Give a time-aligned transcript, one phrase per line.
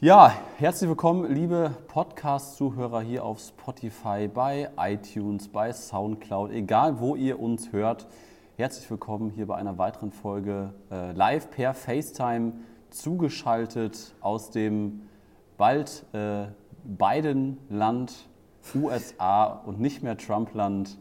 [0.00, 7.40] Ja, herzlich willkommen, liebe Podcast-Zuhörer hier auf Spotify, bei iTunes, bei Soundcloud, egal wo ihr
[7.40, 8.06] uns hört.
[8.56, 12.52] Herzlich willkommen hier bei einer weiteren Folge äh, live per FaceTime
[12.90, 15.02] zugeschaltet aus dem
[15.56, 16.46] bald äh,
[16.84, 18.28] Biden-Land
[18.76, 20.96] USA und nicht mehr Trump-Land.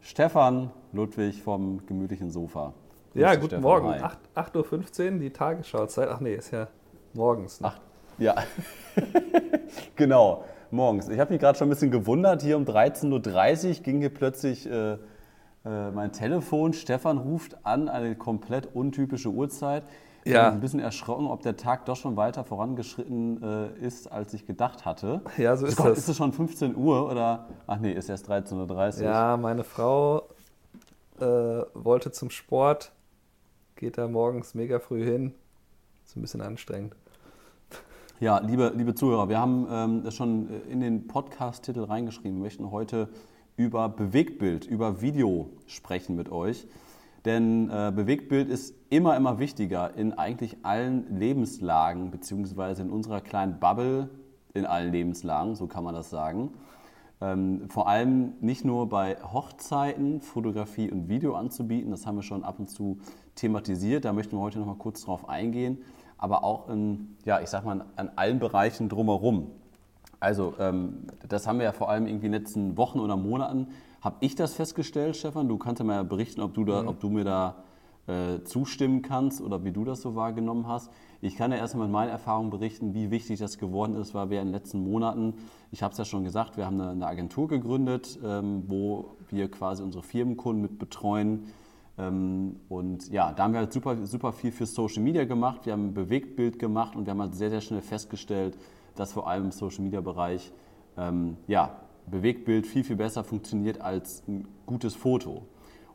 [0.00, 2.72] Stefan Ludwig vom gemütlichen Sofa.
[3.12, 3.62] Grüß ja, guten Stefan.
[3.62, 3.90] Morgen.
[4.34, 6.08] 8.15 Uhr, die Tagesschauzeit.
[6.10, 6.66] Ach nee, ist ja
[7.14, 7.60] morgens.
[7.60, 7.68] Ne?
[7.68, 7.80] Ach,
[8.20, 8.36] ja,
[9.96, 11.08] genau, morgens.
[11.08, 12.42] Ich habe mich gerade schon ein bisschen gewundert.
[12.42, 16.72] Hier um 13.30 Uhr ging hier plötzlich äh, äh, mein Telefon.
[16.72, 19.84] Stefan ruft an, eine komplett untypische Uhrzeit.
[20.24, 20.50] Ich ja.
[20.50, 24.46] bin ein bisschen erschrocken, ob der Tag doch schon weiter vorangeschritten äh, ist, als ich
[24.46, 25.22] gedacht hatte.
[25.38, 25.98] Ja, so ist Gott, das.
[25.98, 27.48] Ist es schon 15 Uhr oder?
[27.66, 29.04] Ach nee, ist erst 13.30 Uhr.
[29.04, 30.28] Ja, meine Frau
[31.20, 32.92] äh, wollte zum Sport,
[33.76, 35.34] geht da morgens mega früh hin.
[36.04, 36.94] Ist ein bisschen anstrengend.
[38.20, 42.36] Ja, liebe, liebe Zuhörer, wir haben ähm, das schon in den Podcast-Titel reingeschrieben.
[42.36, 43.08] Wir möchten heute
[43.56, 46.66] über Bewegtbild, über Video sprechen mit euch.
[47.24, 53.58] Denn äh, Bewegtbild ist immer, immer wichtiger in eigentlich allen Lebenslagen, beziehungsweise in unserer kleinen
[53.58, 54.10] Bubble
[54.52, 56.50] in allen Lebenslagen, so kann man das sagen.
[57.22, 62.44] Ähm, vor allem nicht nur bei Hochzeiten Fotografie und Video anzubieten, das haben wir schon
[62.44, 62.98] ab und zu
[63.34, 65.78] thematisiert, da möchten wir heute noch mal kurz drauf eingehen
[66.20, 69.50] aber auch in, ja, ich sag mal, an allen Bereichen drumherum.
[70.20, 73.68] Also ähm, das haben wir ja vor allem irgendwie in den letzten Wochen oder Monaten,
[74.02, 75.48] habe ich das festgestellt, Stefan.
[75.48, 76.88] Du kannst ja mal berichten, ob du, da, mhm.
[76.88, 77.64] ob du mir da
[78.06, 80.90] äh, zustimmen kannst oder wie du das so wahrgenommen hast.
[81.22, 84.42] Ich kann ja erstmal mit meinen Erfahrungen berichten, wie wichtig das geworden ist, weil wir
[84.42, 85.34] in den letzten Monaten,
[85.70, 89.50] ich habe es ja schon gesagt, wir haben eine, eine Agentur gegründet, ähm, wo wir
[89.50, 91.44] quasi unsere Firmenkunden mit betreuen
[92.08, 95.66] und ja, da haben wir halt super, super viel für Social Media gemacht.
[95.66, 98.56] Wir haben ein Bewegtbild gemacht und wir haben halt sehr, sehr schnell festgestellt,
[98.94, 100.52] dass vor allem im Social Media Bereich
[100.96, 105.46] ähm, ja, Bewegtbild viel, viel besser funktioniert als ein gutes Foto.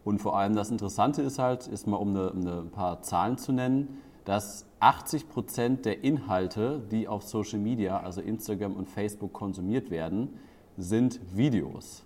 [0.04, 3.02] Und vor allem das Interessante ist halt, ist mal um, eine, um eine, ein paar
[3.02, 8.88] Zahlen zu nennen, dass 80 Prozent der Inhalte, die auf Social Media, also Instagram und
[8.88, 10.38] Facebook konsumiert werden,
[10.78, 12.04] sind Videos.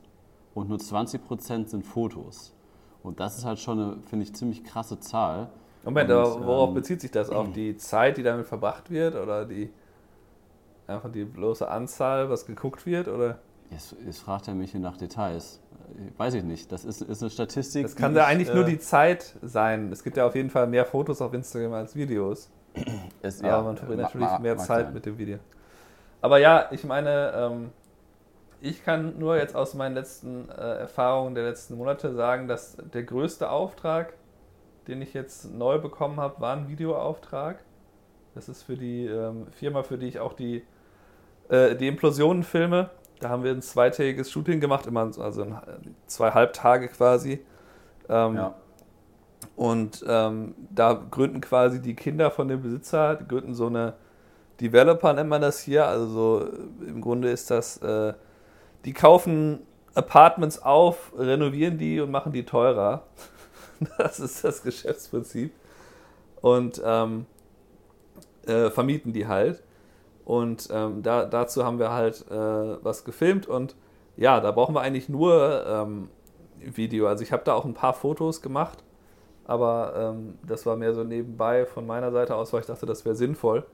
[0.53, 2.53] Und nur 20 Prozent sind Fotos.
[3.03, 5.49] Und das ist halt schon eine, finde ich, ziemlich krasse Zahl.
[5.83, 7.29] Moment, aber worauf ähm, bezieht sich das?
[7.29, 9.71] Auf die Zeit, die damit verbracht wird oder die
[10.87, 13.07] einfach die bloße Anzahl, was geguckt wird?
[13.07, 13.39] Oder?
[13.71, 15.61] Jetzt, jetzt fragt er mich hier nach Details.
[16.17, 16.71] Weiß ich nicht.
[16.71, 17.83] Das ist, ist eine Statistik.
[17.83, 19.91] Das kann ja eigentlich äh, nur die Zeit sein.
[19.91, 22.49] Es gibt ja auf jeden Fall mehr Fotos auf Instagram als Videos.
[23.21, 24.93] Es, aber ja, man verbringt natürlich mehr Zeit sein.
[24.93, 25.39] mit dem Video.
[26.21, 27.69] Aber ja, ich meine, ähm,
[28.62, 33.03] ich kann nur jetzt aus meinen letzten äh, Erfahrungen der letzten Monate sagen, dass der
[33.03, 34.14] größte Auftrag,
[34.88, 37.64] den ich jetzt neu bekommen habe, war ein Videoauftrag.
[38.36, 40.64] Das ist für die ähm, Firma, für die ich auch die,
[41.50, 42.90] äh, die Implosionen filme.
[43.20, 45.46] Da haben wir ein zweitägiges Shooting gemacht, immer also
[46.08, 47.46] zwei Halbtage quasi.
[48.08, 48.56] Ähm, ja.
[49.56, 53.94] Und ähm, da gründen quasi die Kinder von dem Besitzer, die gründen so eine
[54.62, 55.86] Developer, nennt man das hier.
[55.86, 56.47] Also so,
[56.86, 58.14] im Grunde ist das äh,
[58.85, 63.03] die kaufen Apartments auf, renovieren die und machen die teurer.
[63.97, 65.53] Das ist das Geschäftsprinzip.
[66.41, 67.25] Und ähm,
[68.45, 69.63] äh, vermieten die halt.
[70.25, 73.75] Und ähm, da, dazu haben wir halt äh, was gefilmt und
[74.17, 76.09] ja, da brauchen wir eigentlich nur ähm,
[76.59, 77.07] Video.
[77.07, 78.84] Also ich habe da auch ein paar Fotos gemacht,
[79.46, 83.06] aber ähm, das war mehr so nebenbei von meiner Seite aus, weil ich dachte, das
[83.06, 83.66] wäre sinnvoll.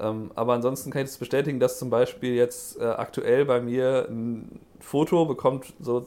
[0.00, 4.06] Ähm, aber ansonsten kann ich das bestätigen, dass zum Beispiel jetzt äh, aktuell bei mir
[4.08, 6.06] ein Foto bekommt so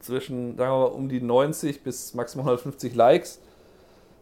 [0.00, 3.40] zwischen, sagen wir mal, um die 90 bis maximal 150 Likes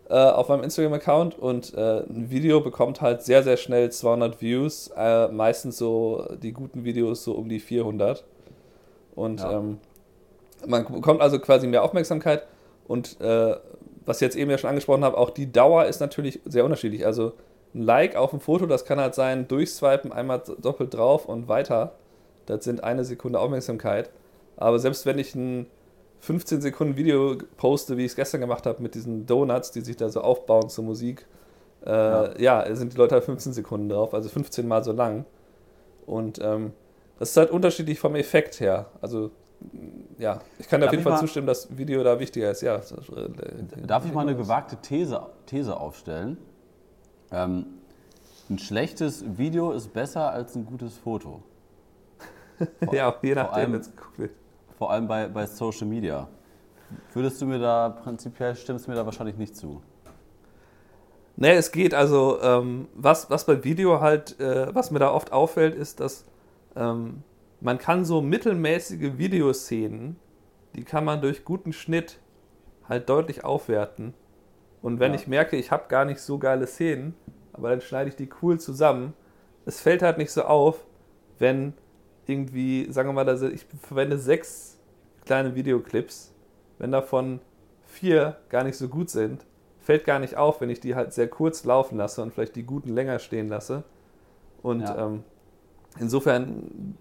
[0.08, 4.92] äh, auf meinem Instagram-Account und äh, ein Video bekommt halt sehr, sehr schnell 200 Views.
[4.96, 8.24] Äh, meistens so die guten Videos so um die 400.
[9.16, 9.58] Und ja.
[9.58, 9.78] ähm,
[10.66, 12.46] man bekommt also quasi mehr Aufmerksamkeit
[12.86, 13.56] und äh,
[14.04, 17.06] was ich jetzt eben ja schon angesprochen habe, auch die Dauer ist natürlich sehr unterschiedlich.
[17.06, 17.32] Also
[17.74, 21.94] ein Like auf ein Foto, das kann halt sein, durchswipen, einmal doppelt drauf und weiter.
[22.46, 24.10] Das sind eine Sekunde Aufmerksamkeit.
[24.56, 25.66] Aber selbst wenn ich ein
[26.20, 29.96] 15 Sekunden Video poste, wie ich es gestern gemacht habe, mit diesen Donuts, die sich
[29.96, 31.26] da so aufbauen zur Musik,
[31.84, 32.66] äh, ja.
[32.66, 32.74] ja.
[32.76, 35.24] sind die Leute halt 15 Sekunden drauf, also 15 mal so lang.
[36.06, 36.72] Und ähm,
[37.18, 38.86] das ist halt unterschiedlich vom Effekt her.
[39.00, 39.30] Also
[40.18, 42.62] ja, ich kann Darf auf jeden Fall mal, zustimmen, dass Video da wichtiger ist.
[42.62, 42.80] Ja,
[43.86, 46.36] Darf ich mal eine gewagte These, These aufstellen?
[47.32, 47.66] Ähm,
[48.50, 51.42] ein schlechtes Video ist besser als ein gutes Foto.
[52.84, 53.82] Vor, ja, je nachdem.
[53.82, 53.90] Vor
[54.20, 54.30] allem,
[54.78, 56.28] vor allem bei, bei Social Media.
[57.14, 59.82] Würdest du mir da, prinzipiell stimmst du mir da wahrscheinlich nicht zu?
[61.36, 65.32] Nee, es geht also, ähm, was, was bei Video halt, äh, was mir da oft
[65.32, 66.26] auffällt, ist, dass
[66.76, 67.22] ähm,
[67.60, 70.16] man kann so mittelmäßige Videoszenen,
[70.74, 72.18] die kann man durch guten Schnitt
[72.88, 74.14] halt deutlich aufwerten.
[74.82, 75.18] Und wenn ja.
[75.18, 77.14] ich merke, ich habe gar nicht so geile Szenen,
[77.52, 79.14] aber dann schneide ich die cool zusammen,
[79.64, 80.84] es fällt halt nicht so auf,
[81.38, 81.74] wenn
[82.26, 84.78] irgendwie, sagen wir mal, ich verwende sechs
[85.24, 86.34] kleine Videoclips,
[86.78, 87.40] wenn davon
[87.86, 89.44] vier gar nicht so gut sind,
[89.80, 92.62] fällt gar nicht auf, wenn ich die halt sehr kurz laufen lasse und vielleicht die
[92.62, 93.84] guten länger stehen lasse.
[94.62, 95.06] Und ja.
[95.06, 95.24] ähm,
[95.98, 96.94] insofern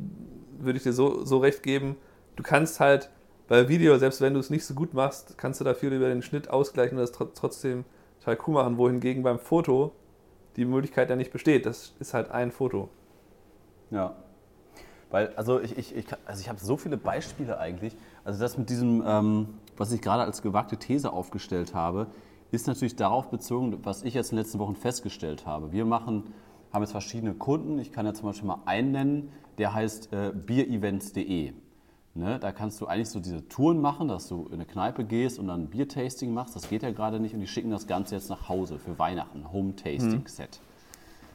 [0.59, 1.95] würde ich dir so, so recht geben,
[2.35, 3.09] du kannst halt
[3.51, 6.21] bei Video, selbst wenn du es nicht so gut machst, kannst du dafür über den
[6.21, 7.83] Schnitt ausgleichen und das trotzdem
[8.21, 9.91] total cool machen, wohingegen beim Foto
[10.55, 11.65] die Möglichkeit ja nicht besteht.
[11.65, 12.87] Das ist halt ein Foto.
[13.89, 14.15] Ja.
[15.09, 17.97] Weil, also ich, ich, ich, also ich habe so viele Beispiele eigentlich.
[18.23, 22.07] Also das mit diesem, ähm, was ich gerade als gewagte These aufgestellt habe,
[22.51, 25.73] ist natürlich darauf bezogen, was ich jetzt in den letzten Wochen festgestellt habe.
[25.73, 26.33] Wir machen,
[26.71, 27.79] haben jetzt verschiedene Kunden.
[27.79, 31.51] Ich kann ja zum Beispiel mal einen nennen, der heißt äh, bierevents.de.
[32.13, 35.39] Ne, da kannst du eigentlich so diese Touren machen, dass du in eine Kneipe gehst
[35.39, 36.57] und dann ein Biertasting machst.
[36.57, 39.49] Das geht ja gerade nicht und die schicken das Ganze jetzt nach Hause für Weihnachten,
[39.53, 40.59] Home-Tasting-Set.
[40.61, 40.71] Mhm.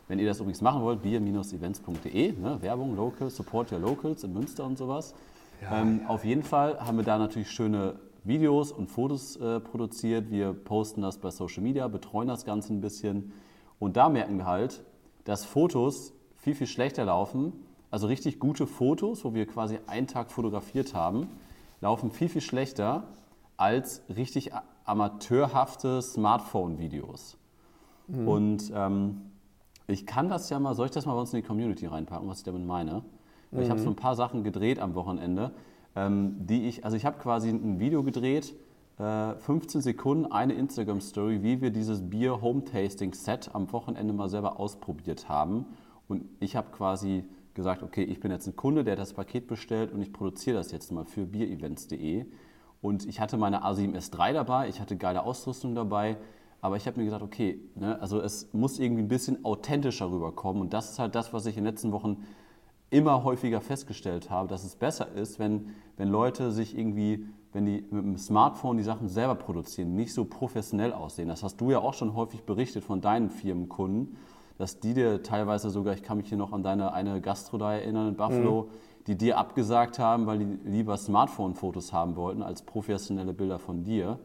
[0.08, 4.66] Wenn ihr das übrigens machen wollt, bier-events.de, ne, Werbung, Local, Support Your Locals in Münster
[4.66, 5.14] und sowas.
[5.62, 6.08] Ja, ähm, ja.
[6.08, 10.30] Auf jeden Fall haben wir da natürlich schöne Videos und Fotos äh, produziert.
[10.30, 13.32] Wir posten das bei Social Media, betreuen das Ganze ein bisschen.
[13.78, 14.84] Und da merken wir halt,
[15.24, 17.52] dass Fotos viel, viel schlechter laufen.
[17.90, 21.28] Also richtig gute Fotos, wo wir quasi einen Tag fotografiert haben,
[21.80, 23.04] laufen viel, viel schlechter
[23.56, 24.50] als richtig
[24.84, 27.38] amateurhafte Smartphone-Videos.
[28.08, 28.28] Mhm.
[28.28, 29.22] Und ähm,
[29.86, 32.28] ich kann das ja mal, soll ich das mal bei uns in die Community reinpacken,
[32.28, 33.02] was ich damit meine?
[33.50, 33.60] Mhm.
[33.60, 35.52] Ich habe so ein paar Sachen gedreht am Wochenende
[35.96, 38.54] ähm, die ich, also ich habe quasi ein Video gedreht,
[38.98, 44.28] äh, 15 Sekunden, eine Instagram-Story, wie wir dieses Bier Home Tasting Set am Wochenende mal
[44.28, 45.64] selber ausprobiert haben.
[46.06, 47.24] Und ich habe quasi
[47.56, 50.70] gesagt, okay, ich bin jetzt ein Kunde, der das Paket bestellt und ich produziere das
[50.70, 52.26] jetzt mal für bierevents.de.
[52.80, 56.18] Und ich hatte meine A7S3 dabei, ich hatte geile Ausrüstung dabei,
[56.60, 60.62] aber ich habe mir gesagt, okay, ne, also es muss irgendwie ein bisschen authentischer rüberkommen.
[60.62, 62.24] Und das ist halt das, was ich in den letzten Wochen
[62.90, 67.84] immer häufiger festgestellt habe, dass es besser ist, wenn, wenn Leute sich irgendwie, wenn die
[67.90, 71.28] mit dem Smartphone die Sachen selber produzieren, nicht so professionell aussehen.
[71.28, 74.16] Das hast du ja auch schon häufig berichtet von deinen Firmenkunden,
[74.58, 77.74] dass die dir teilweise sogar, ich kann mich hier noch an deine eine Gastro da
[77.74, 78.68] erinnern in Buffalo, mhm.
[79.06, 84.18] die dir abgesagt haben, weil die lieber Smartphone-Fotos haben wollten als professionelle Bilder von dir.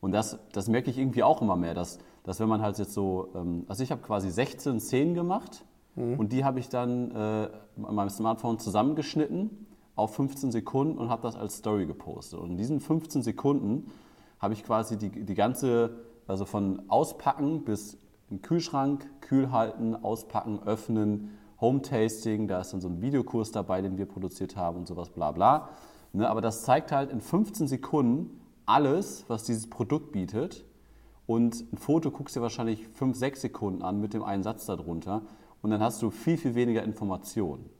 [0.00, 2.92] Und das, das merke ich irgendwie auch immer mehr, dass, dass wenn man halt jetzt
[2.92, 5.64] so, ähm, also ich habe quasi 16 Szenen gemacht
[5.96, 6.18] Mhm.
[6.18, 7.48] Und die habe ich dann äh,
[7.82, 9.66] an meinem Smartphone zusammengeschnitten
[9.96, 12.40] auf 15 Sekunden und habe das als Story gepostet.
[12.40, 13.90] Und in diesen 15 Sekunden
[14.40, 17.98] habe ich quasi die, die ganze, also von Auspacken bis
[18.34, 23.96] im Kühlschrank, kühl halten, auspacken, öffnen, Home-Tasting, da ist dann so ein Videokurs dabei, den
[23.96, 25.68] wir produziert haben und sowas, bla bla.
[26.12, 30.64] Ne, aber das zeigt halt in 15 Sekunden alles, was dieses Produkt bietet.
[31.26, 34.66] Und ein Foto guckst du dir wahrscheinlich 5, 6 Sekunden an mit dem einen Satz
[34.66, 35.22] darunter
[35.62, 37.70] und dann hast du viel, viel weniger Informationen.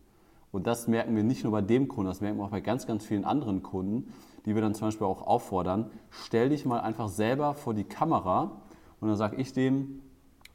[0.53, 2.87] Und das merken wir nicht nur bei dem Kunden, das merken wir auch bei ganz,
[2.87, 4.13] ganz vielen anderen Kunden,
[4.47, 8.63] die wir dann zum Beispiel auch auffordern, stell dich mal einfach selber vor die Kamera
[9.01, 10.01] und dann sage ich dem,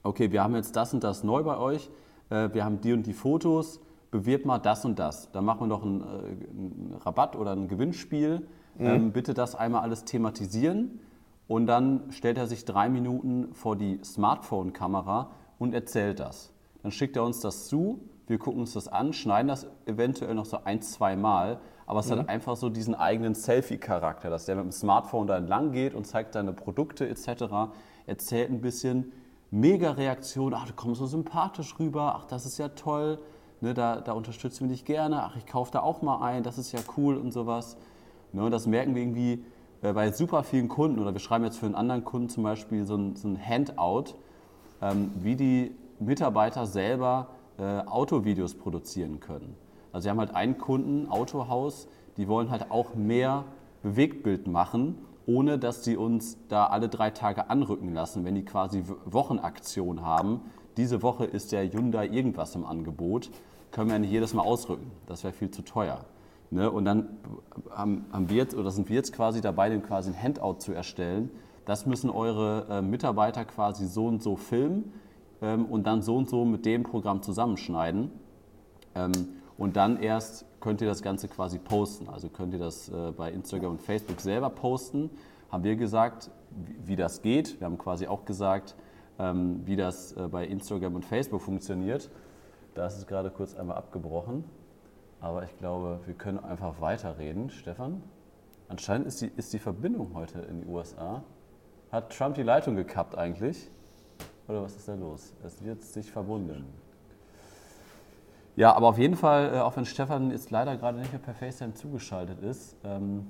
[0.04, 1.90] okay, wir haben jetzt das und das neu bei euch,
[2.30, 3.80] äh, wir haben die und die Fotos,
[4.12, 5.31] bewirb mal das und das.
[5.31, 8.47] Dann machen wir doch einen, äh, einen Rabatt oder ein Gewinnspiel.
[8.78, 8.85] Mhm.
[8.85, 11.00] Ähm, bitte das einmal alles thematisieren.
[11.47, 16.54] Und dann stellt er sich drei Minuten vor die Smartphone-Kamera und erzählt das.
[16.83, 20.45] Dann schickt er uns das zu, wir gucken uns das an, schneiden das eventuell noch
[20.45, 22.19] so ein, zwei Mal, aber es mhm.
[22.19, 26.06] hat einfach so diesen eigenen Selfie-Charakter, dass der mit dem Smartphone da entlang geht und
[26.06, 27.45] zeigt seine Produkte etc.,
[28.06, 29.12] erzählt ein bisschen,
[29.52, 33.20] mega Reaktion, ach, du kommst so sympathisch rüber, ach, das ist ja toll,
[33.62, 36.58] ne, da, da unterstützen wir dich gerne, ach, ich kaufe da auch mal ein, das
[36.58, 37.78] ist ja cool und sowas.
[38.32, 39.44] Ne, das merken wir irgendwie
[39.82, 42.86] äh, bei super vielen Kunden oder wir schreiben jetzt für einen anderen Kunden zum Beispiel
[42.86, 44.16] so ein, so ein Handout,
[44.82, 49.56] ähm, wie die Mitarbeiter selber äh, Autovideos produzieren können.
[49.92, 51.88] Also sie haben halt einen Kunden, Autohaus,
[52.18, 53.46] die wollen halt auch mehr
[53.82, 54.98] Bewegtbild machen,
[55.30, 60.42] ohne dass sie uns da alle drei Tage anrücken lassen, wenn die quasi Wochenaktion haben.
[60.76, 63.30] Diese Woche ist der Hyundai irgendwas im Angebot,
[63.69, 64.90] können wir ja nicht jedes Mal ausrücken.
[65.06, 66.06] Das wäre viel zu teuer.
[66.50, 66.71] Ne?
[66.71, 67.09] Und dann
[67.69, 70.74] haben, haben wir jetzt, oder sind wir jetzt quasi dabei, dem quasi ein Handout zu
[70.74, 71.30] erstellen.
[71.66, 74.94] Das müssen eure äh, Mitarbeiter quasi so und so filmen
[75.44, 78.09] ähm, und dann so und so mit dem Programm zusammenschneiden.
[78.95, 79.12] Ähm,
[79.59, 82.07] und dann erst könnt ihr das Ganze quasi posten.
[82.07, 85.09] Also könnt ihr das äh, bei Instagram und Facebook selber posten.
[85.51, 87.59] Haben wir gesagt, wie, wie das geht.
[87.59, 88.75] Wir haben quasi auch gesagt,
[89.19, 92.09] ähm, wie das äh, bei Instagram und Facebook funktioniert.
[92.73, 94.45] Da ist es gerade kurz einmal abgebrochen.
[95.19, 97.49] Aber ich glaube, wir können einfach weiterreden.
[97.49, 98.01] Stefan?
[98.69, 101.21] Anscheinend ist die, ist die Verbindung heute in die USA.
[101.92, 103.69] Hat Trump die Leitung gekappt eigentlich?
[104.47, 105.33] Oder was ist da los?
[105.44, 106.66] Es wird sich verbunden.
[108.59, 111.33] Ja, aber auf jeden Fall, äh, auch wenn Stefan jetzt leider gerade nicht mehr per
[111.33, 113.25] FaceTime zugeschaltet ist, ähm,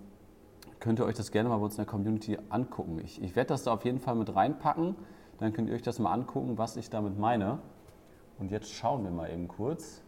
[0.79, 2.99] könnt ihr euch das gerne mal bei uns in der Community angucken.
[3.03, 4.95] Ich, ich werde das da auf jeden Fall mit reinpacken.
[5.37, 7.59] Dann könnt ihr euch das mal angucken, was ich damit meine.
[8.39, 10.01] Und jetzt schauen wir mal eben kurz.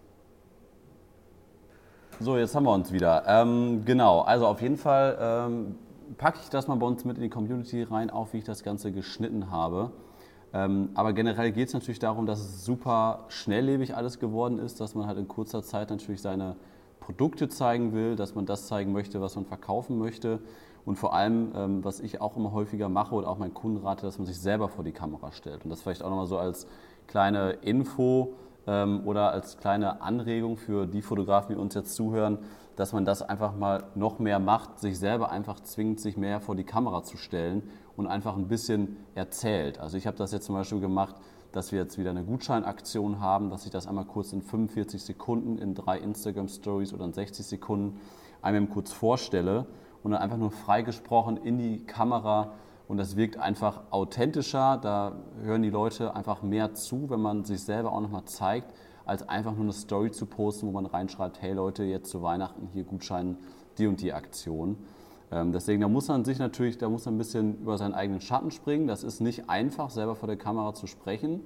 [2.20, 3.24] So, jetzt haben wir uns wieder.
[3.28, 5.76] Ähm, genau, also auf jeden Fall ähm,
[6.18, 8.64] packe ich das mal bei uns mit in die Community rein, auch wie ich das
[8.64, 9.92] Ganze geschnitten habe.
[10.54, 14.96] Ähm, aber generell geht es natürlich darum, dass es super schnelllebig alles geworden ist, dass
[14.96, 16.56] man halt in kurzer Zeit natürlich seine
[17.00, 20.40] Produkte zeigen will, dass man das zeigen möchte, was man verkaufen möchte.
[20.84, 24.06] Und vor allem, ähm, was ich auch immer häufiger mache oder auch meinen Kunden rate,
[24.06, 25.64] dass man sich selber vor die Kamera stellt.
[25.64, 26.68] Und das vielleicht auch nochmal so als
[27.08, 28.34] kleine Info
[28.68, 32.40] ähm, oder als kleine Anregung für die Fotografen, die uns jetzt zuhören,
[32.76, 36.56] dass man das einfach mal noch mehr macht, sich selber einfach zwingt, sich mehr vor
[36.56, 37.64] die Kamera zu stellen
[37.96, 39.80] und einfach ein bisschen erzählt.
[39.80, 41.16] Also ich habe das jetzt zum Beispiel gemacht,
[41.52, 45.58] dass wir jetzt wieder eine Gutscheinaktion haben, dass ich das einmal kurz in 45 Sekunden
[45.58, 48.00] in drei Instagram Stories oder in 60 Sekunden
[48.42, 49.66] einmal kurz vorstelle
[50.04, 52.54] und dann einfach nur freigesprochen in die Kamera
[52.88, 54.78] und das wirkt einfach authentischer.
[54.82, 58.74] Da hören die Leute einfach mehr zu, wenn man sich selber auch nochmal zeigt,
[59.06, 62.68] als einfach nur eine Story zu posten, wo man reinschreibt, hey Leute, jetzt zu Weihnachten
[62.74, 63.38] hier Gutschein,
[63.78, 64.78] die und die Aktion.
[65.32, 68.22] Ähm, deswegen, da muss man sich natürlich, da muss man ein bisschen über seinen eigenen
[68.22, 68.88] Schatten springen.
[68.88, 71.42] Das ist nicht einfach, selber vor der Kamera zu sprechen,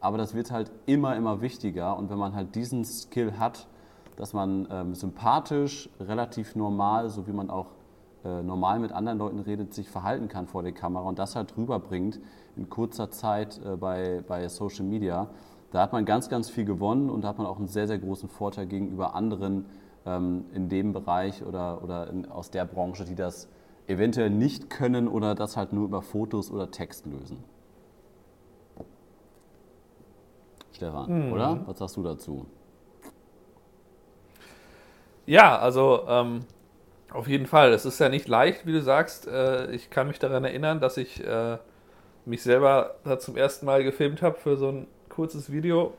[0.00, 1.96] aber das wird halt immer, immer wichtiger.
[1.96, 3.66] Und wenn man halt diesen Skill hat,
[4.16, 7.68] dass man ähm, sympathisch, relativ normal, so wie man auch
[8.24, 11.56] äh, normal mit anderen Leuten redet, sich verhalten kann vor der Kamera und das halt
[11.56, 12.20] rüberbringt
[12.56, 15.28] in kurzer Zeit äh, bei, bei Social Media,
[15.70, 17.98] da hat man ganz, ganz viel gewonnen und da hat man auch einen sehr, sehr
[17.98, 19.64] großen Vorteil gegenüber anderen
[20.06, 23.48] ähm, in dem Bereich oder, oder in, aus der Branche, die das
[23.86, 27.42] eventuell nicht können oder das halt nur über Fotos oder Text lösen.
[30.72, 31.32] Stefan, mhm.
[31.32, 31.60] oder?
[31.66, 32.46] Was sagst du dazu?
[35.26, 36.40] Ja, also ähm,
[37.12, 37.72] auf jeden Fall.
[37.72, 39.26] Es ist ja nicht leicht, wie du sagst.
[39.26, 41.58] Äh, ich kann mich daran erinnern, dass ich äh,
[42.24, 45.94] mich selber da zum ersten Mal gefilmt habe für so ein kurzes Video.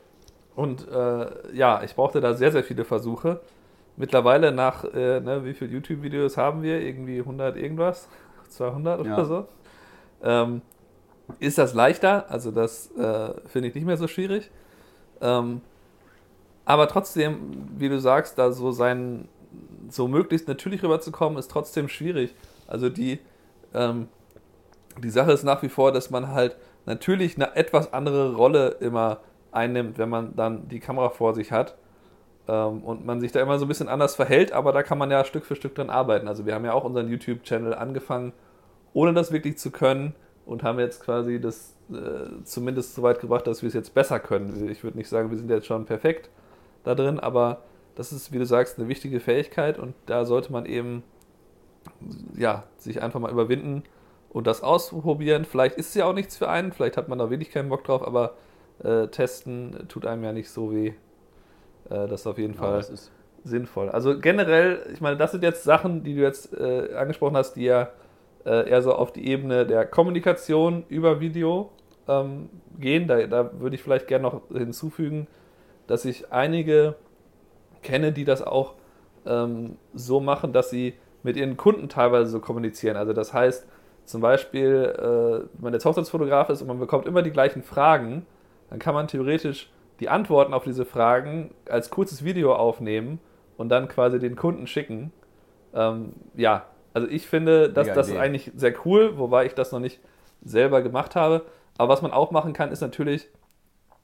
[0.56, 3.40] Und äh, ja, ich brauchte da sehr, sehr viele Versuche
[4.02, 6.80] mittlerweile nach, äh, ne, wie viele YouTube-Videos haben wir?
[6.80, 8.08] Irgendwie 100 irgendwas?
[8.48, 9.14] 200 ja.
[9.14, 9.48] oder so?
[10.24, 10.60] Ähm,
[11.38, 12.28] ist das leichter?
[12.28, 14.50] Also das äh, finde ich nicht mehr so schwierig.
[15.20, 15.60] Ähm,
[16.64, 19.28] aber trotzdem, wie du sagst, da so sein,
[19.88, 22.34] so möglichst natürlich rüberzukommen, ist trotzdem schwierig.
[22.66, 23.20] Also die,
[23.72, 24.08] ähm,
[25.00, 26.56] die Sache ist nach wie vor, dass man halt
[26.86, 29.20] natürlich eine etwas andere Rolle immer
[29.52, 31.76] einnimmt, wenn man dann die Kamera vor sich hat.
[32.48, 35.10] Ähm, und man sich da immer so ein bisschen anders verhält, aber da kann man
[35.10, 36.28] ja Stück für Stück dran arbeiten.
[36.28, 38.32] Also wir haben ja auch unseren YouTube-Channel angefangen,
[38.92, 43.46] ohne das wirklich zu können und haben jetzt quasi das äh, zumindest so weit gebracht,
[43.46, 44.68] dass wir es jetzt besser können.
[44.70, 46.30] Ich würde nicht sagen, wir sind jetzt schon perfekt
[46.84, 47.62] da drin, aber
[47.94, 51.04] das ist, wie du sagst, eine wichtige Fähigkeit und da sollte man eben
[52.36, 53.82] ja, sich einfach mal überwinden
[54.30, 55.44] und das ausprobieren.
[55.44, 57.84] Vielleicht ist es ja auch nichts für einen, vielleicht hat man da wirklich keinen Bock
[57.84, 58.34] drauf, aber
[58.82, 60.94] äh, testen tut einem ja nicht so weh.
[61.90, 62.96] Äh, das ist auf jeden Fall ja,
[63.44, 63.88] sinnvoll.
[63.90, 67.64] Also generell, ich meine, das sind jetzt Sachen, die du jetzt äh, angesprochen hast, die
[67.64, 67.88] ja
[68.44, 71.70] äh, eher so auf die Ebene der Kommunikation über Video
[72.08, 72.48] ähm,
[72.78, 73.06] gehen.
[73.06, 75.26] Da, da würde ich vielleicht gerne noch hinzufügen,
[75.86, 76.94] dass ich einige
[77.82, 78.74] kenne, die das auch
[79.26, 82.96] ähm, so machen, dass sie mit ihren Kunden teilweise so kommunizieren.
[82.96, 83.66] Also das heißt,
[84.04, 85.02] zum Beispiel, äh,
[85.54, 88.26] wenn man jetzt Hochzeitsfotograf ist und man bekommt immer die gleichen Fragen,
[88.70, 89.70] dann kann man theoretisch
[90.02, 93.20] die Antworten auf diese Fragen als kurzes Video aufnehmen
[93.56, 95.12] und dann quasi den Kunden schicken.
[95.72, 99.78] Ähm, ja, also ich finde, dass das ist eigentlich sehr cool, wobei ich das noch
[99.78, 100.00] nicht
[100.44, 101.42] selber gemacht habe.
[101.78, 103.28] Aber was man auch machen kann, ist natürlich,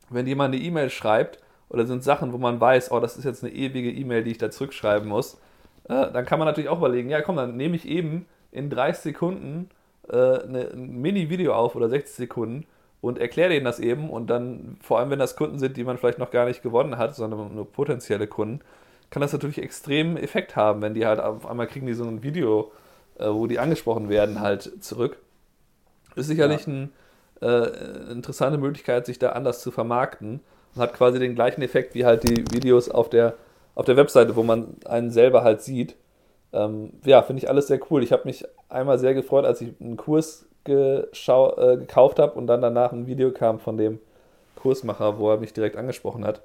[0.08, 3.42] wenn jemand eine E-Mail schreibt oder sind Sachen, wo man weiß, oh, das ist jetzt
[3.42, 5.40] eine ewige E-Mail, die ich da zurückschreiben muss,
[5.88, 9.02] äh, dann kann man natürlich auch überlegen, ja komm, dann nehme ich eben in 30
[9.02, 9.68] Sekunden
[10.08, 12.66] äh, eine, ein Mini-Video auf oder 60 Sekunden
[13.00, 15.98] und erkläre denen das eben und dann, vor allem wenn das Kunden sind, die man
[15.98, 18.60] vielleicht noch gar nicht gewonnen hat, sondern nur potenzielle Kunden,
[19.10, 22.22] kann das natürlich extremen Effekt haben, wenn die halt auf einmal kriegen die so ein
[22.22, 22.72] Video,
[23.18, 25.18] äh, wo die angesprochen werden, halt zurück.
[26.14, 26.72] Ist sicherlich ja.
[26.72, 26.88] eine
[27.40, 30.40] äh, interessante Möglichkeit, sich da anders zu vermarkten
[30.74, 33.34] und hat quasi den gleichen Effekt wie halt die Videos auf der,
[33.74, 35.94] auf der Webseite, wo man einen selber halt sieht.
[36.52, 38.02] Ähm, ja, finde ich alles sehr cool.
[38.02, 42.60] Ich habe mich einmal sehr gefreut, als ich einen Kurs äh, gekauft habe und dann
[42.60, 44.00] danach ein Video kam von dem
[44.56, 46.42] Kursmacher, wo er mich direkt angesprochen hat.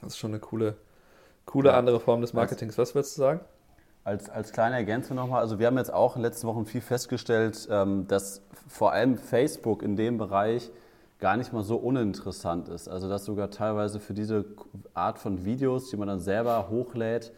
[0.00, 0.74] Das ist schon eine coole,
[1.46, 1.78] coole ja.
[1.78, 2.76] andere Form des Marketings.
[2.78, 3.40] Was würdest du sagen?
[4.04, 6.80] Als, als kleine Ergänzung nochmal, also wir haben jetzt auch in den letzten Wochen viel
[6.80, 10.70] festgestellt, ähm, dass vor allem Facebook in dem Bereich
[11.20, 12.88] gar nicht mal so uninteressant ist.
[12.88, 14.44] Also dass sogar teilweise für diese
[14.92, 17.32] Art von Videos, die man dann selber hochlädt,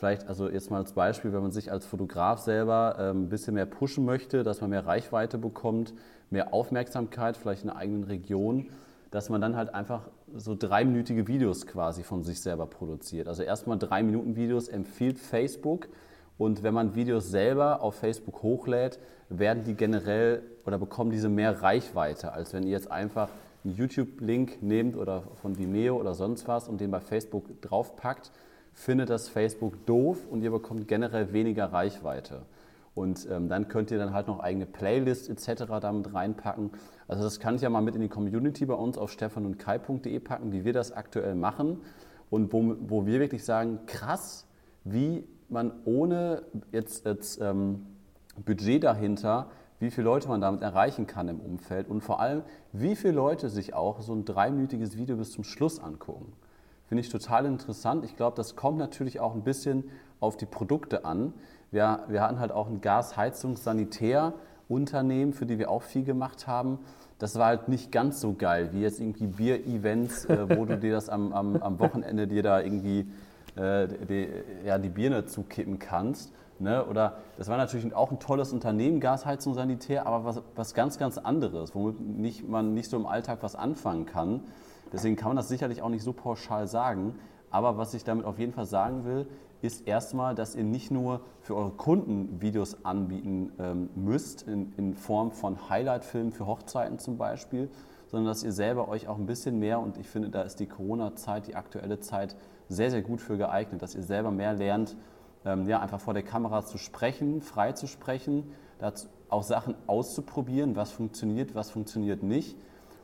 [0.00, 3.54] vielleicht, also jetzt mal als Beispiel, wenn man sich als Fotograf selber ähm, ein bisschen
[3.54, 5.92] mehr pushen möchte, dass man mehr Reichweite bekommt,
[6.30, 8.70] mehr Aufmerksamkeit, vielleicht in der eigenen Region,
[9.10, 13.28] dass man dann halt einfach so dreiminütige Videos quasi von sich selber produziert.
[13.28, 15.88] Also erstmal drei Minuten Videos empfiehlt Facebook
[16.38, 21.60] und wenn man Videos selber auf Facebook hochlädt, werden die generell oder bekommen diese mehr
[21.62, 23.28] Reichweite, als wenn ihr jetzt einfach
[23.64, 28.30] einen YouTube-Link nehmt oder von Vimeo oder sonst was und den bei Facebook draufpackt,
[28.72, 32.42] findet das Facebook doof und ihr bekommt generell weniger Reichweite.
[32.94, 35.64] Und ähm, dann könnt ihr dann halt noch eigene Playlists etc.
[35.80, 36.70] damit reinpacken.
[37.08, 40.52] Also das kann ich ja mal mit in die Community bei uns auf stefanundkai.de packen,
[40.52, 41.78] wie wir das aktuell machen
[42.30, 44.46] und wo, wo wir wirklich sagen, krass,
[44.84, 47.86] wie man ohne jetzt, jetzt ähm,
[48.44, 52.96] Budget dahinter, wie viele Leute man damit erreichen kann im Umfeld und vor allem, wie
[52.96, 56.32] viele Leute sich auch so ein dreiminütiges Video bis zum Schluss angucken.
[56.90, 58.04] Finde ich total interessant.
[58.04, 59.84] Ich glaube, das kommt natürlich auch ein bisschen
[60.18, 61.32] auf die Produkte an.
[61.70, 66.80] Wir, wir hatten halt auch ein Gasheizungs-Sanitär-Unternehmen, für die wir auch viel gemacht haben.
[67.20, 70.90] Das war halt nicht ganz so geil wie jetzt irgendwie Bier-Events, äh, wo du dir
[70.90, 73.06] das am, am, am Wochenende dir da irgendwie
[73.54, 74.26] äh, die,
[74.66, 76.32] ja, die Birne zukippen kannst.
[76.58, 76.84] Ne?
[76.86, 81.18] Oder das war natürlich auch ein tolles Unternehmen, Gasheizung Sanitär, aber was, was ganz, ganz
[81.18, 84.42] anderes, womit nicht, man nicht so im Alltag was anfangen kann.
[84.92, 87.14] Deswegen kann man das sicherlich auch nicht so pauschal sagen.
[87.50, 89.26] Aber was ich damit auf jeden Fall sagen will,
[89.62, 94.94] ist erstmal, dass ihr nicht nur für eure Kunden Videos anbieten ähm, müsst, in, in
[94.94, 97.68] Form von Highlight-Filmen für Hochzeiten zum Beispiel,
[98.08, 100.66] sondern dass ihr selber euch auch ein bisschen mehr, und ich finde, da ist die
[100.66, 102.36] Corona-Zeit, die aktuelle Zeit,
[102.68, 104.96] sehr, sehr gut für geeignet, dass ihr selber mehr lernt,
[105.44, 108.52] ähm, ja, einfach vor der Kamera zu sprechen, frei zu sprechen,
[109.28, 112.56] auch Sachen auszuprobieren, was funktioniert, was funktioniert nicht.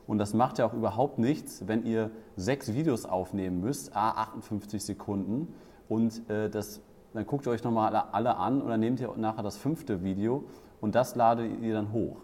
[0.07, 4.83] Und das macht ja auch überhaupt nichts, wenn ihr sechs Videos aufnehmen müsst, a 58
[4.83, 5.53] Sekunden,
[5.89, 6.81] und äh, das,
[7.13, 10.03] dann guckt ihr euch nochmal alle, alle an und dann nehmt ihr nachher das fünfte
[10.03, 10.43] Video
[10.81, 12.17] und das ladet ihr dann hoch.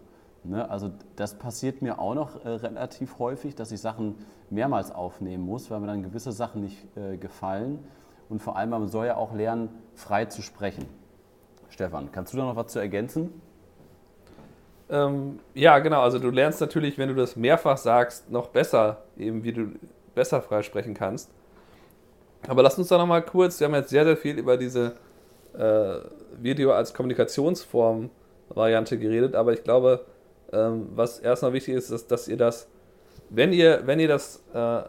[0.44, 0.68] Ne?
[0.68, 4.16] Also das passiert mir auch noch äh, relativ häufig, dass ich Sachen
[4.50, 7.78] mehrmals aufnehmen muss, weil mir dann gewisse Sachen nicht äh, gefallen.
[8.28, 10.86] Und vor allem, man soll ja auch lernen, frei zu sprechen.
[11.68, 13.40] Stefan, kannst du da noch was zu ergänzen?
[14.94, 16.02] Ähm, ja, genau.
[16.02, 19.72] Also du lernst natürlich, wenn du das mehrfach sagst, noch besser, eben wie du
[20.14, 21.32] besser frei sprechen kannst.
[22.46, 24.92] Aber lass uns doch noch mal kurz, wir haben jetzt sehr, sehr viel über diese
[25.58, 25.96] äh,
[26.40, 28.10] Video als Kommunikationsform
[28.50, 30.04] Variante geredet, aber ich glaube,
[30.52, 32.68] ähm, was erstmal wichtig ist, ist, dass ihr das,
[33.30, 34.82] wenn ihr, wenn ihr das äh,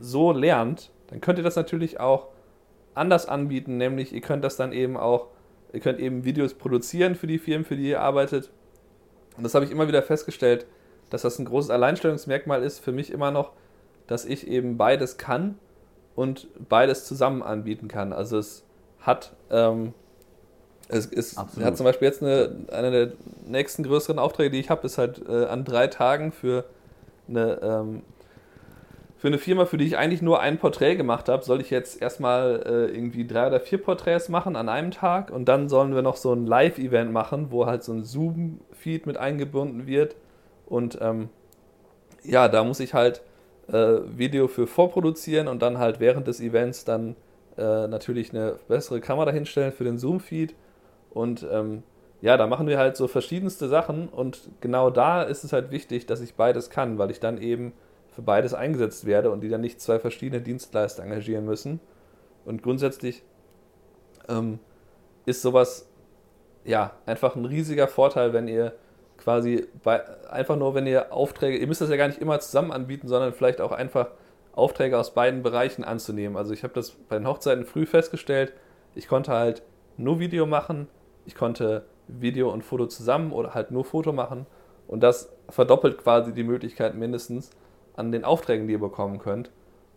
[0.00, 2.28] so lernt, dann könnt ihr das natürlich auch
[2.94, 5.26] anders anbieten, nämlich ihr könnt das dann eben auch,
[5.72, 8.50] ihr könnt eben Videos produzieren für die Firmen, für die ihr arbeitet.
[9.36, 10.66] Und das habe ich immer wieder festgestellt,
[11.10, 13.52] dass das ein großes Alleinstellungsmerkmal ist für mich immer noch,
[14.06, 15.58] dass ich eben beides kann
[16.14, 18.12] und beides zusammen anbieten kann.
[18.12, 18.64] Also es
[19.00, 19.94] hat ähm,
[20.88, 23.12] es ist, hat zum Beispiel jetzt eine, einer der
[23.46, 26.64] nächsten größeren Aufträge, die ich habe, ist halt äh, an drei Tagen für
[27.28, 28.02] eine, ähm,
[29.24, 32.02] für eine Firma, für die ich eigentlich nur ein Porträt gemacht habe, soll ich jetzt
[32.02, 36.02] erstmal äh, irgendwie drei oder vier Porträts machen an einem Tag und dann sollen wir
[36.02, 40.14] noch so ein Live-Event machen, wo halt so ein Zoom-Feed mit eingebunden wird
[40.66, 41.30] und ähm,
[42.22, 43.22] ja, da muss ich halt
[43.68, 47.16] äh, Video für vorproduzieren und dann halt während des Events dann
[47.56, 50.54] äh, natürlich eine bessere Kamera hinstellen für den Zoom-Feed
[51.08, 51.82] und ähm,
[52.20, 56.04] ja, da machen wir halt so verschiedenste Sachen und genau da ist es halt wichtig,
[56.04, 57.72] dass ich beides kann, weil ich dann eben
[58.14, 61.80] für beides eingesetzt werde und die dann nicht zwei verschiedene Dienstleister engagieren müssen.
[62.44, 63.22] Und grundsätzlich
[64.28, 64.58] ähm,
[65.26, 65.88] ist sowas
[66.64, 68.74] ja einfach ein riesiger Vorteil, wenn ihr
[69.18, 72.72] quasi bei, einfach nur, wenn ihr Aufträge, ihr müsst das ja gar nicht immer zusammen
[72.72, 74.08] anbieten, sondern vielleicht auch einfach
[74.52, 76.36] Aufträge aus beiden Bereichen anzunehmen.
[76.36, 78.52] Also ich habe das bei den Hochzeiten früh festgestellt,
[78.94, 79.62] ich konnte halt
[79.96, 80.86] nur Video machen,
[81.26, 84.46] ich konnte Video und Foto zusammen oder halt nur Foto machen.
[84.86, 87.50] Und das verdoppelt quasi die Möglichkeit mindestens
[87.94, 89.50] an den Aufträgen, die ihr bekommen könnt.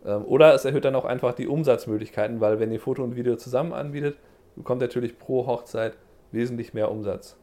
[0.06, 3.36] Ähm, oder es erhöht dann auch einfach die Umsatzmöglichkeiten, weil wenn ihr Foto und Video
[3.36, 4.18] zusammen anbietet,
[4.56, 5.98] bekommt ihr natürlich pro Hochzeit
[6.32, 7.38] wesentlich mehr Umsatz.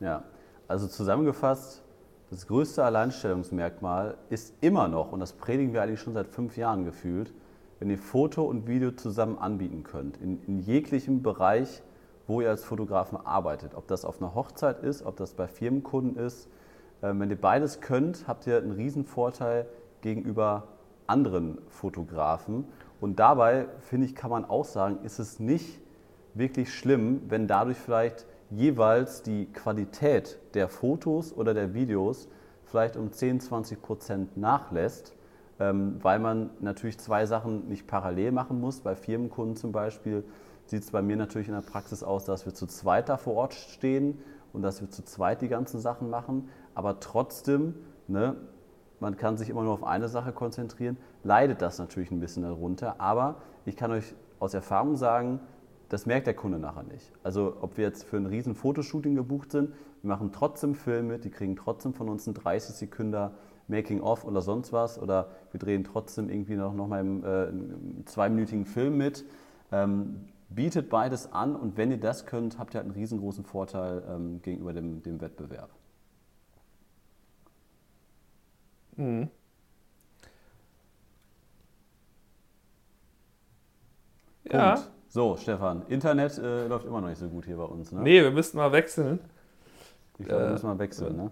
[0.00, 0.24] Ja,
[0.68, 1.82] also zusammengefasst,
[2.30, 6.84] das größte Alleinstellungsmerkmal ist immer noch, und das predigen wir eigentlich schon seit fünf Jahren
[6.84, 7.32] gefühlt,
[7.78, 11.82] wenn ihr Foto und Video zusammen anbieten könnt, in, in jeglichem Bereich
[12.26, 13.74] wo ihr als Fotografen arbeitet.
[13.74, 16.48] Ob das auf einer Hochzeit ist, ob das bei Firmenkunden ist.
[17.02, 19.66] Ähm, wenn ihr beides könnt, habt ihr einen riesen Vorteil
[20.00, 20.68] gegenüber
[21.06, 22.64] anderen Fotografen.
[23.00, 25.80] Und dabei, finde ich, kann man auch sagen, ist es nicht
[26.34, 32.28] wirklich schlimm, wenn dadurch vielleicht jeweils die Qualität der Fotos oder der Videos
[32.64, 35.14] vielleicht um 10, 20 Prozent nachlässt,
[35.58, 38.80] ähm, weil man natürlich zwei Sachen nicht parallel machen muss.
[38.80, 40.24] Bei Firmenkunden zum Beispiel
[40.66, 43.34] sieht es bei mir natürlich in der Praxis aus, dass wir zu zweit da vor
[43.34, 44.18] Ort stehen
[44.52, 46.48] und dass wir zu zweit die ganzen Sachen machen.
[46.74, 47.74] Aber trotzdem,
[48.08, 48.36] ne,
[49.00, 53.00] man kann sich immer nur auf eine Sache konzentrieren, leidet das natürlich ein bisschen darunter.
[53.00, 55.40] Aber ich kann euch aus Erfahrung sagen,
[55.88, 57.12] das merkt der Kunde nachher nicht.
[57.22, 61.30] Also ob wir jetzt für ein riesen Fotoshooting gebucht sind, wir machen trotzdem Filme, die
[61.30, 63.30] kriegen trotzdem von uns einen 30 Sekunden
[63.68, 68.02] Making-of oder sonst was oder wir drehen trotzdem irgendwie noch, noch mal einen, äh, einen
[68.06, 69.24] zweiminütigen Film mit.
[69.70, 74.02] Ähm, bietet beides an und wenn ihr das könnt, habt ihr halt einen riesengroßen Vorteil
[74.08, 75.70] ähm, gegenüber dem, dem Wettbewerb.
[78.96, 79.28] Mhm.
[84.50, 84.74] Ja.
[84.74, 84.90] Punkt.
[85.08, 87.92] So, Stefan, Internet äh, läuft immer noch nicht so gut hier bei uns.
[87.92, 88.00] Ne?
[88.00, 89.20] Nee, wir müssten mal wechseln.
[90.18, 91.16] Ich glaube, wir müssen mal wechseln.
[91.16, 91.30] Ne?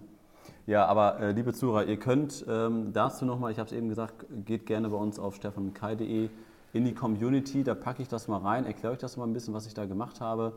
[0.67, 4.25] Ja, aber äh, liebe Zuhörer, ihr könnt ähm, dazu nochmal, ich habe es eben gesagt,
[4.45, 6.29] geht gerne bei uns auf stefankai.de
[6.73, 9.53] in die Community, da packe ich das mal rein, erkläre euch das mal ein bisschen,
[9.53, 10.53] was ich da gemacht habe.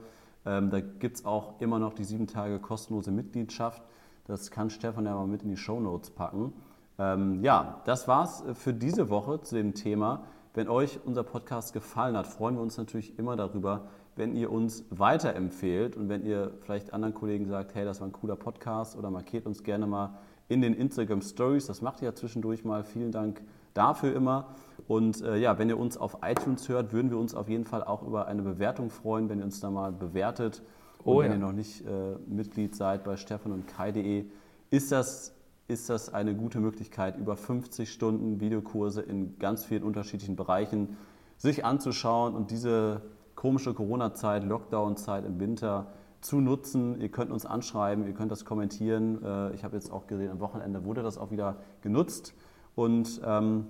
[0.47, 3.83] Ähm, da gibt es auch immer noch die sieben Tage kostenlose Mitgliedschaft.
[4.27, 6.53] Das kann Stefan ja mal mit in die Show Notes packen.
[6.99, 10.25] Ähm, ja, das war's für diese Woche zu dem Thema.
[10.55, 14.85] Wenn euch unser Podcast gefallen hat, freuen wir uns natürlich immer darüber, wenn ihr uns
[14.91, 19.11] weiterempfehlt und wenn ihr vielleicht anderen Kollegen sagt, hey, das war ein cooler Podcast oder
[19.11, 21.67] markiert uns gerne mal in den Instagram Stories.
[21.67, 22.85] Das macht ihr ja zwischendurch mal.
[22.85, 24.55] Vielen Dank dafür immer.
[24.87, 27.83] Und äh, ja, wenn ihr uns auf iTunes hört, würden wir uns auf jeden Fall
[27.83, 30.63] auch über eine Bewertung freuen, wenn ihr uns da mal bewertet.
[31.03, 31.37] Und oh, wenn ja.
[31.37, 34.27] ihr noch nicht äh, Mitglied seid bei stefan und kai.de,
[34.71, 35.35] ist das
[35.67, 40.97] ist das eine gute Möglichkeit, über 50 Stunden Videokurse in ganz vielen unterschiedlichen Bereichen
[41.37, 43.03] sich anzuschauen und diese
[43.35, 47.01] komische Corona-Zeit, Lockdown-Zeit im Winter zu nutzen.
[47.01, 49.23] Ihr könnt uns anschreiben, ihr könnt das kommentieren.
[49.23, 52.35] Äh, ich habe jetzt auch gesehen, am Wochenende wurde das auch wieder genutzt.
[52.75, 53.67] Und ähm,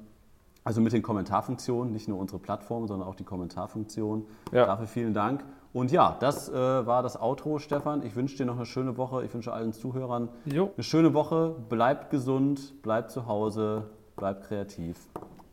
[0.63, 4.27] also mit den Kommentarfunktionen, nicht nur unsere Plattform, sondern auch die Kommentarfunktion.
[4.53, 4.67] Ja.
[4.67, 5.45] Dafür vielen Dank.
[5.75, 8.07] Und ja, das äh, war das Outro, Stefan.
[8.07, 9.25] Ich wünsche dir noch eine schöne Woche.
[9.25, 10.71] Ich wünsche allen Zuhörern jo.
[10.73, 11.57] eine schöne Woche.
[11.69, 13.83] Bleibt gesund, bleibt zu Hause,
[14.15, 14.97] bleibt kreativ.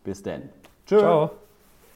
[0.04, 0.50] Bis denn.
[0.86, 1.00] Tschüss.
[1.00, 1.32] Ciao.